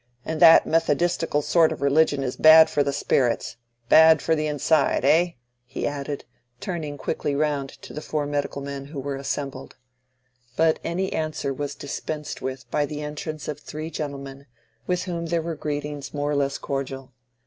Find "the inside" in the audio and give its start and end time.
4.35-5.05